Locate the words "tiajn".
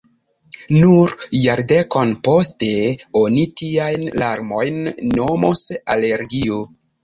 3.63-4.09